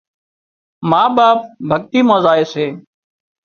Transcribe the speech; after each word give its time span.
ما 0.89 1.01
ٻاپ 1.15 1.39
ڀڳتي 1.69 1.99
مان 2.07 2.19
زائي 2.25 2.43
سي 2.53 2.65